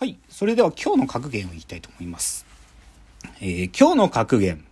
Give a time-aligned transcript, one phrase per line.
[0.00, 0.16] はい。
[0.30, 2.46] それでは今日の格言を言いたいと思います。
[3.42, 4.64] えー今日の格言。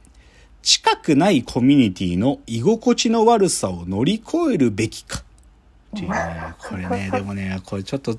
[0.63, 5.19] 近くないコミュニティの居心地の悪さを乗り越えるべきか。
[5.19, 8.19] っていうね、 これね、でもね、これちょっと、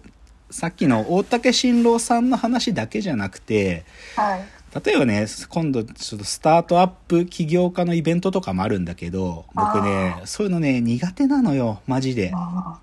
[0.52, 3.86] さっきの大竹新郎さんの話だけじゃなくて、
[4.16, 4.46] はい。
[4.86, 12.32] 例えばね、今度ちょっとスタートアップ起業家のイベントとかもあるんだけど、僕ね、そういうのね、苦手なのよ、マジで。
[12.36, 12.80] あ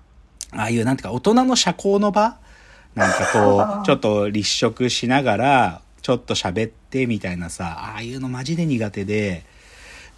[0.51, 2.37] ああいうなんていうか大人の社交の場
[2.95, 9.43] なんかこう、 ちょっと立食しながら、ちょっと喋ってみたいなさ、ああいうのマジで苦手で、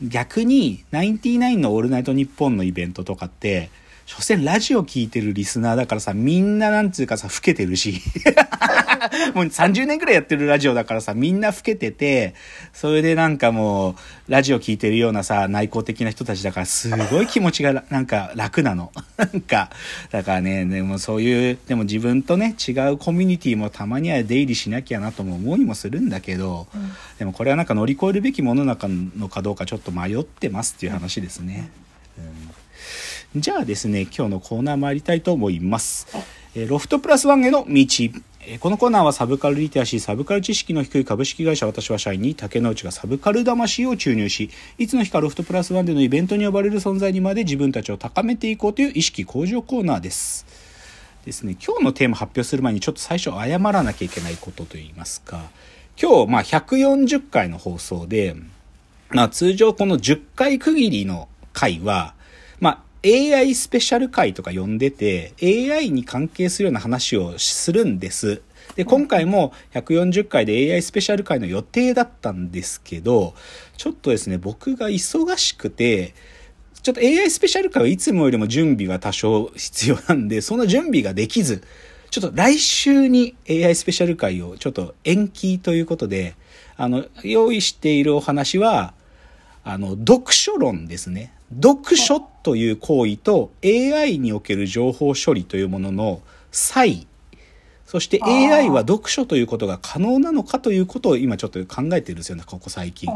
[0.02, 3.70] 逆に、ナインティナインのオールナイトニッポンのイベントとかって、
[4.06, 8.02] 所詮ラジオ聞いてるリスナーだからさ、みんななんつうかさ、老けてるし。
[9.34, 12.34] もう30年くらいやってるラジオだからさ、みんな老けてて、
[12.74, 13.92] それでなんかも
[14.28, 18.92] う、ラジオ聞いてるようなさ、内向的な人たちだから、すごい気持ちが なんか楽なの。
[19.18, 19.70] なんか、
[20.12, 26.68] だからね、でもそういう、でも自分とね、違うコミュニティもたまには出入りしなきゃなとも思いもするんだけど、
[27.18, 31.70] でもこれはなんか乗り越えるべきものなのかどうかちょっと迷ってますっていう話ですね。
[32.18, 32.60] うん
[33.36, 36.08] じゃあですね、今日のコーナー参りたいと思います。
[36.56, 37.86] えロフトプラスワンへの道。
[38.62, 50.46] このコーナーはサブカルリテラシー、サブカル知識の低い株式会社私は社員に竹之内がサブカル魂を注入し、いつの日かロフトプラスワンでのイベントに呼ばれる存在にまで自分たちを高めていこうという意識向上コーナーです。
[51.26, 55.50] ですね、今日のテーマ発表する前にちょっと最初謝らなきゃいけないことといいますか、
[56.02, 58.38] 今日、まあ、140回の放送で、
[59.10, 62.16] まあ、通常この10回区切りの回は、
[63.06, 68.42] AI スペシャル回とか呼んでて、AI に関係するような話をするんです。
[68.76, 73.36] で、今回も140回で AI スペシャル回の予定だったんですけど、
[73.78, 76.14] ちょっとですね、僕が忙しくて、
[76.82, 81.64] ちょっと AI スペシャル回はいつもよりも準備は多少必要なんで、その準備ができず、
[82.10, 86.36] ちょっと来週に AI スペシャル回をちょっと延期ということで、
[86.76, 88.94] あの、用意しているお話は、
[89.64, 91.34] あの、読書論ですね。
[91.56, 96.22] 読書という行為と AI における情報処理というものの
[96.52, 97.08] 差異。
[97.90, 103.10] そして AI は読書ということが可能なのかということを今ちょっと考えてるんですよね、ここ最近。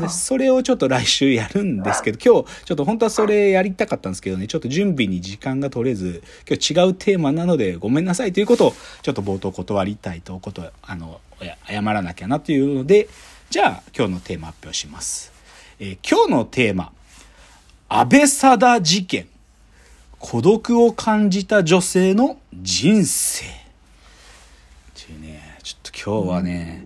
[0.00, 0.08] で。
[0.08, 13.08] それをちょっと来週やるんですけど、今日ちょっと本当はそれやりたかったんですけどね、ちょっと準備に時間が取れず、今日違うテーマなのでごめんなさいということをちょっと冒頭断りたいと、ことあの、や謝らなきゃなというので、
[13.50, 15.32] じゃあ今日のテーマ発表します。
[15.78, 16.90] えー今日のテーマ、
[17.90, 19.26] 安倍貞事件。
[20.18, 23.46] 孤独を感じた女性の人生。
[23.46, 23.48] っ
[24.94, 26.84] ていうね、ちょっと今日はね、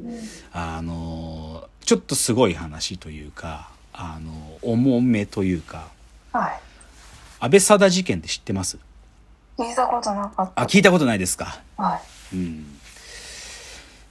[0.52, 5.88] あの、ちょっとすごい話というか、あの、重めというか、
[6.32, 6.60] はい。
[7.40, 8.78] 安倍貞事件って知ってます？
[9.58, 10.62] 聞いたことなかった。
[10.62, 12.00] あ、聞いたことないですかは
[12.32, 12.36] い。
[12.36, 12.78] うん。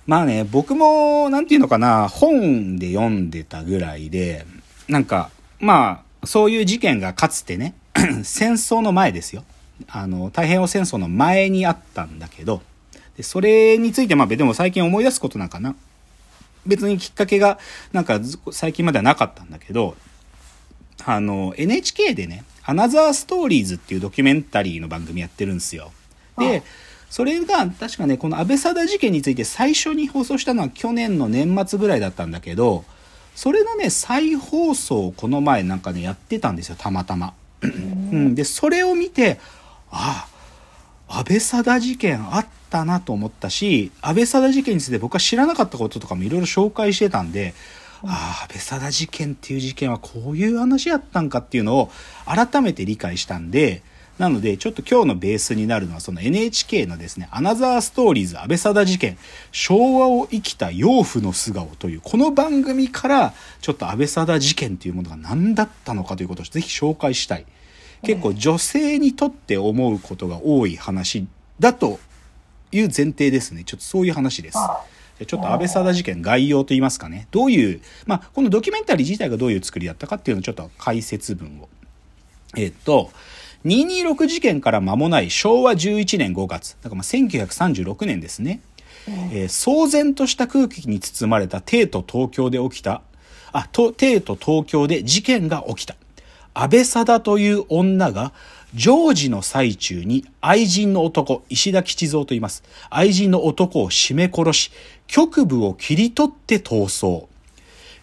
[0.08, 4.46] まあね、僕も、なんていうのかな、本で読んでたぐらいで、
[4.90, 5.30] なんか、
[5.60, 7.74] まあ、そういう事件がかつてね、
[8.24, 9.44] 戦争の前ですよ。
[9.88, 12.62] あの、太平洋戦争の前にあったんだけど、
[13.18, 15.76] でそれについて、まあ、でも最近思い出すことなんかな。
[16.66, 17.60] 別にきっかけが、
[17.92, 19.96] なんかず最近まではなかったんだけど、
[21.06, 25.92] あの、NHK でね、アナザーストーリーズっていうドキュメンタリーの番組やってるんですよ。
[26.38, 26.62] で、
[27.10, 32.86] それが確かね、この安倍貞事件について最初に放送したのは去年の年末ぐらいだったんだけど、
[33.36, 37.34] それのね、再放送をこの前なんかね、やってたんですよ、たまたま。
[37.62, 39.40] うん、で、それを見て、
[39.90, 40.28] あ
[41.08, 47.54] あ、安倍貞事件あったなと思ったし、安倍貞事件について僕は知らなかったこととかもいろいろ紹介してたんで、
[48.04, 51.92] ああ、安倍貞事件っていう事件はこういう話やったんかっていうのを
[52.26, 53.84] 改めて理解したんで、
[54.22, 59.18] なので、ちょっと今日のベースになるのは、その NHK のですね、アナザーストーリーズ安倍貞事件、
[59.52, 67.48] 昭和を生きた養父の素顔という、この番組から、ちょっと安倍貞事件というものが何だったのかということをぜひ紹介したい。
[68.04, 71.26] 結構女性にとって思うことが多い話
[71.60, 72.00] だと
[72.72, 73.64] いう前提ですね。
[73.64, 74.60] ちょっとそういう話です。
[75.26, 77.28] ちょっと安倍貞事件概要といいますかね。
[77.32, 81.70] どういう、まあ、このドキュメンタリー自体がどういう作りだったかっていうのをちょっと解説文を。
[82.56, 83.10] えっと、
[83.66, 86.78] 226事件から間もない昭和11年5月。
[86.82, 88.62] だからまあ1936年ですね。
[89.08, 93.02] えー騒然とした空気に包まれた帝都東京で起きた、
[93.52, 95.96] あ、と帝都東京で事件が起きた。
[96.54, 98.34] 安倍貞という女が、
[98.74, 102.64] 常時の最中に愛人の男、石田吉蔵と言います。
[102.90, 104.72] 愛人の男を絞め殺し、
[105.08, 107.28] 局部を切り取って逃走。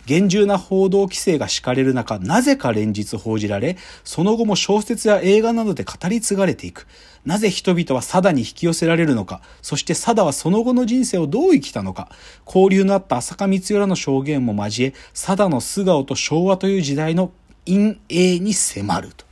[0.08, 6.86] 厳重な報道規制が敷かれる中、なぜか連日報じられ、その後も小説や映画などで語り継がれていく。
[7.26, 12.10] なぜ人々はサダに引き寄せられるのか、そしてサダはその後の人生をどう生きたのか、
[12.46, 17.30] 交流のあった浅香光代らの証言も交え、サダの素顔と昭和という時代の
[17.66, 19.26] 陰影に迫ると。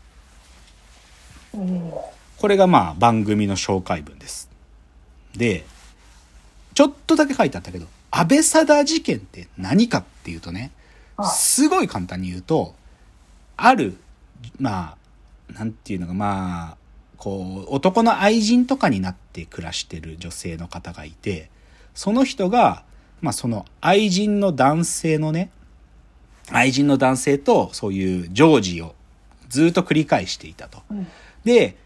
[2.36, 4.50] これがまあ番組の紹介文です。
[5.34, 5.64] で、
[6.74, 7.86] ちょっとだけ書いてあったけど、
[8.18, 10.70] 安倍貞事件って何かっていうとね、
[11.24, 12.74] すごい簡単に言うと、
[13.56, 13.98] ある、
[14.58, 14.96] ま
[15.50, 16.76] あ、なんていうのが、まあ、
[17.18, 21.50] こう、男の愛人とかになって暮らしてる女性の方がいて、
[21.94, 22.84] その人が、
[23.20, 25.50] まあその愛人の男性のね、
[26.50, 28.94] 愛人の男性とそういう常時を
[29.48, 30.82] ずっと繰り返していたと。
[30.90, 31.06] うん
[31.44, 31.76] で、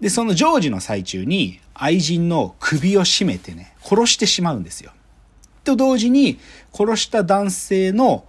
[0.00, 4.90] で、その常時の最中に愛人の首を絞めてね、殺してしまうんですよ。
[5.64, 6.38] と同時に、
[6.72, 8.24] 殺した男性の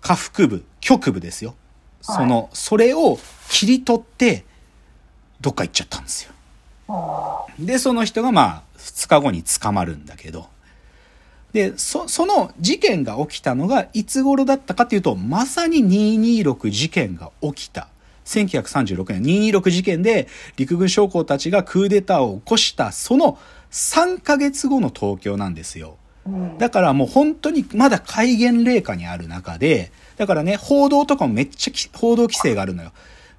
[0.00, 1.54] 下腹部、局部ですよ。
[2.00, 3.18] その、それを
[3.48, 4.44] 切り取って、
[5.40, 6.32] どっか行っちゃったんですよ。
[6.88, 10.48] あで、その人がまあ、2日後に捕まるんだけど、
[11.52, 17.88] で、そ、その事件が起きたのがいつ頃だったかっていうと、まさに226事件が起きた。
[18.24, 23.38] 1936年226事件で陸軍将校たちがクーデターを起こした、その
[23.70, 25.96] 3ヶ月後の東京なんですよ。
[26.28, 32.92] うんだからもう本当にまだ戒厳令下にある中で、だからね、報道とかもめっちゃき報道規制があるのよ。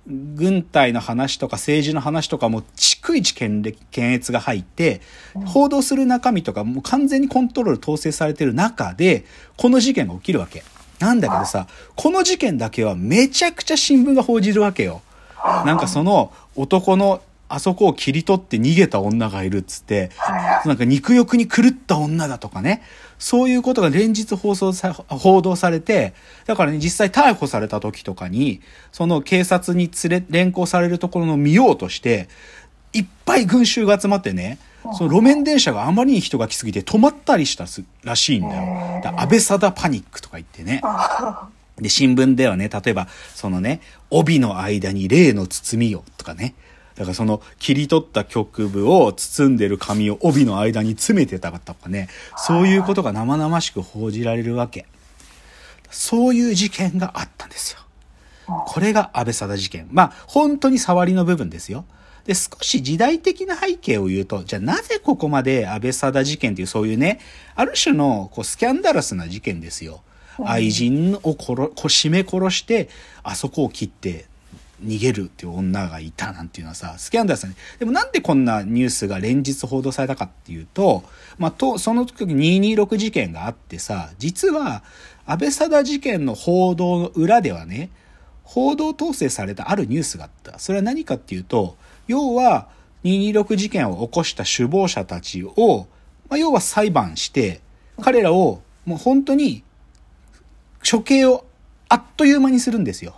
[0.08, 5.02] 軍隊の話とか政治の話とかも逐一検閲が入って、
[5.46, 9.26] 報道する中身とかもう完全にコントロール統制されてる中で、
[9.58, 10.64] この事件が起きるわけ。
[11.00, 15.02] なんだけどさ、この事件だけはめちゃくちゃ新聞が報じるわけよ。
[15.44, 22.84] なんかその男のあそこを切り取って逃げた女がいるっつって、はなんか肉欲に狂った女だとかね。
[23.18, 26.14] そういうことが連日放送さ、報道されて、
[26.46, 28.62] だからね、実際逮捕された時とかに、
[28.94, 32.30] その警察に連れ、連行されるところの見ようとして、
[32.94, 34.58] いっぱい群衆が集まってね、
[34.98, 39.02] その路面電車があまりに人が来すぎて止まったりしたすらしいんだよ。
[39.04, 40.80] だ安倍貞パニックとか言ってね。
[40.84, 46.56] あで、新聞ではね、例えば、そのね、帯の間に例の包みをとかね。
[47.00, 52.10] だからその切り取った局部を包んでる紙を帯の間に詰めてたとかね。
[52.36, 54.86] そういうことが生々しく報じられるわけ。
[55.90, 57.80] そういう事件があったんですよ。
[58.66, 59.88] これが安倍貞事件。
[59.92, 61.86] まあ、本当に触りの部分ですよ。
[62.26, 67.22] で、少し時代的な背景を言うと、じゃあなぜここまで安倍貞事件っていうそういうね、
[67.56, 70.02] ある種のこうスキャンダラスな事件ですよ。
[70.44, 72.90] 愛人を殺、締め殺して、
[73.24, 74.26] あそこを切って
[74.84, 77.56] 逃げるっていう女がいたなんていうのはさ、スキャンダラスだね。
[77.80, 81.04] でもなんでこんなニュースが連日報道されたかっていうと、
[81.38, 84.84] まあ、と、その時226事件があってさ、実は
[85.26, 87.90] 安倍貞事件の報道の裏ではね、
[88.44, 90.58] 報道統制されたあるニュースがあった。
[90.60, 91.78] それは何かっていうと、
[92.08, 92.68] 要は
[93.04, 95.88] 226事件を起こした首謀者たちを、
[96.30, 97.62] まあ、要は裁判して、
[98.02, 99.64] 彼らをもう本当に
[100.90, 101.46] 処刑を
[101.90, 103.16] あっという間にするんですよ。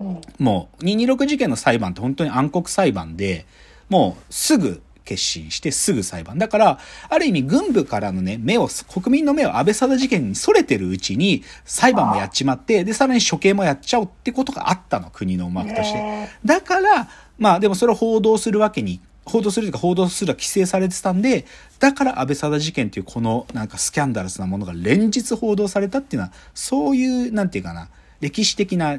[0.00, 3.46] うんもう226事件の裁判って本当に暗黒裁判で、
[3.88, 6.38] もうすぐ決心してすぐ裁判。
[6.38, 6.78] だから、
[7.08, 15.98] ある意味軍部からのね、目を、国民の目を安倍貞事件に逸れてるうちに裁判もやっちまって、で、さらに処刑もやっちゃおうってことがあったの、国の思惑として。
[15.98, 17.08] へだから、
[17.38, 21.46] まあでもそれを報道するわけに、報道するというか報道するは規制されてたんで、
[21.78, 27.88] だから安倍貞事件っていうこのなんかスキャンダラスなものが連日報道されたっていうのは、そういう、なんていうかな、
[28.20, 28.98] 歴史的な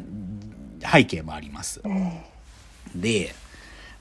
[0.81, 1.81] 背景もあります。
[1.83, 2.19] うん
[2.95, 3.35] で、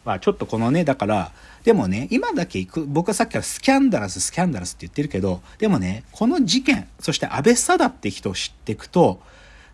[0.04, 1.32] まあちょっとこのね、だから、
[1.64, 9.20] でもね、今だけ行く、僕はさっきからスキャンダラス、スキャンダラスって言ってるけど、でもね、この事件、そして安倍貞って人を知っていくと、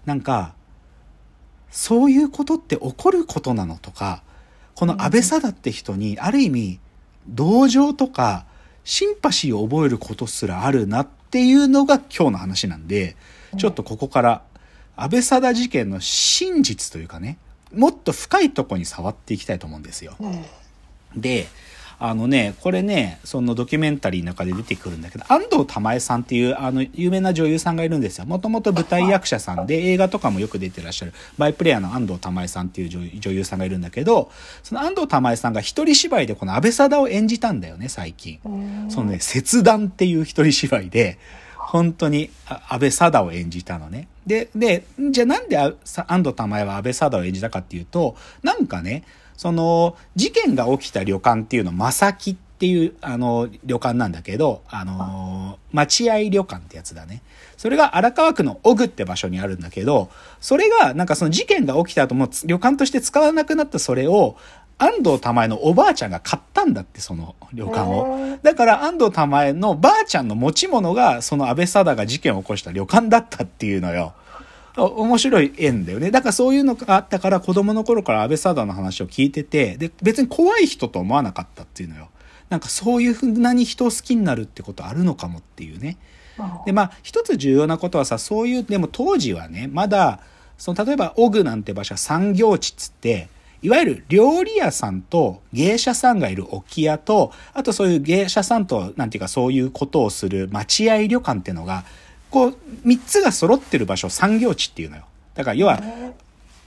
[0.04, 0.54] なんか、
[1.70, 4.22] そういうことって起こることなのとか、
[4.74, 6.80] この安倍貞って人に、ある意味、
[7.28, 8.46] 同情とか、
[8.84, 13.16] シンパシーを覚えることすらあるなっていうのが今日の話なんで、
[13.56, 14.42] ちょっとここから、
[14.96, 17.38] 安倍貞事件の真実というかね、
[17.72, 20.16] もっと深いとこに触っていきたいと思うんですよ。
[20.20, 20.44] うん
[21.16, 21.46] で、
[21.98, 28.26] あのね、これね、そのドキュメンタリーの中で出てくるんだけど、安藤玉恵さんっていう、あの、有名な女優さんがいるんですよ。
[28.26, 34.30] もともと舞台役者さんで、映画とかもよく出てらっしゃる、バイプレイヤーの安藤玉恵さんっていう女優女優さんがいるんだけど、
[34.62, 38.40] その安藤玉恵さんが一人芝居でこの安倍貞を演じたんだよね、最近。
[38.44, 41.18] うんそのね、切断っていう一人芝居で、
[41.74, 44.06] 本当にあ安倍貞を演じたのね。
[44.24, 45.74] で、で、じゃあなんで安
[46.22, 48.14] 藤玉恵は安倍貞を演じたかっていうと、
[48.44, 49.02] なんかね、
[49.36, 57.20] その、事件が起きた旅館っていうの、正木ってっていう、あの、旅館なんだけど、あの、待合旅館ってやつだね。
[57.56, 60.08] それが荒川区の小具って場所にあるんだけど、
[60.40, 64.36] それが、なんかその事件が起きた後も旅館として使わなくなったそれを、
[64.78, 68.38] 安藤玉恵のおばあちゃんが買ったんだって、その旅館を。
[68.42, 74.14] だから安藤玉恵のばあちゃんの持ち物が、その安倍貞が事件を起こした旅館だったっていうのよ。
[74.76, 76.10] 面白い縁だよね。
[76.10, 82.08] だからそういうのがあったから子供の頃から安倍貞の話を聞いてて、で、別に怖い人と思わなかったっていうのよ。
[82.50, 85.96] なんかそういうふうなに人を好きになるってことあるのかもっていうね。
[86.66, 90.20] で、まあ、一つ重要なことはさ、そういう、でも当時はね、まだ、
[90.58, 93.28] その、例えば、オグなんて場所は産業地っつって、
[93.64, 101.84] いわゆる料理屋さんと芸者さんがいる置屋と、あとそういう芸者さんと、なんていうかそういうことをする待合旅館っていうのが、
[102.30, 105.04] こう、三つが揃ってる場所を産業地っていうのよ。
[105.32, 105.80] だから要は、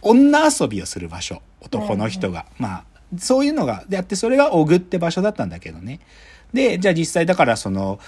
[0.02, 2.48] 女遊びをする場所、男の人が。
[2.58, 2.84] まあ、
[3.20, 6.00] そういうのが、であって、それがオグって場所だったんだけどね。
[6.52, 8.00] で、じゃあ実際だからその、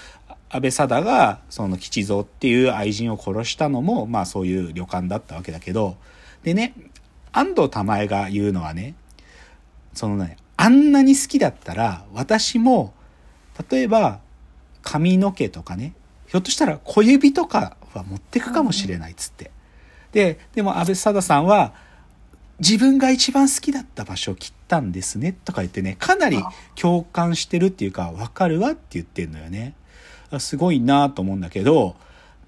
[0.48, 5.96] 安倍貞が、その吉蔵っていう愛人を殺したのも、まあそういう旅館だったわけだけど、
[6.42, 6.74] でね、
[7.32, 8.94] 安藤玉恵が言うのはね、
[9.94, 12.92] そのね、あんなに好きだったら、私も、
[13.70, 14.20] 例えば、
[14.82, 15.94] 髪の毛とかね、
[16.26, 19.50] ひょっとしたら小指とかは持ってくかもしれないっつって。
[20.12, 21.72] で、でも安倍貞さんは、
[22.58, 26.42] 自分が一番好きだった場所を切ったんですね、とか言ってね、かなり
[26.74, 29.74] 共感してるっていうか、わかるわって言ってんのよね。
[30.38, 31.96] すごいなと思うんだけど、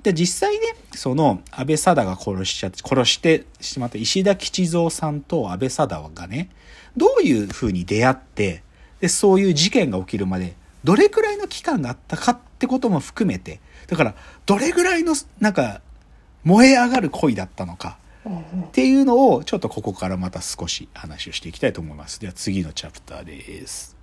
[0.02, 6.50] で、実際ね、その、安倍貞が殺しちゃって、殺してしまった石田吉蔵さんと安倍貞がね、
[6.96, 8.62] どういう風に出会って、
[9.00, 10.54] で、そういう事件が起きるまで、
[10.84, 14.14] どれくらいの期間があったかってことも含めて、だから、
[14.46, 15.80] どれぐらいの、なんか、
[16.44, 22.20] 燃え上がる恋だったのか、っていうのを、ちょっとここからまた少し話をしていきたいと思います。
[22.20, 24.01] では次のチャプターです。